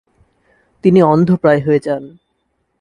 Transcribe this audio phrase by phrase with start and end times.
[0.83, 2.03] তিনি অন্ধপ্রায় হয়ে যান।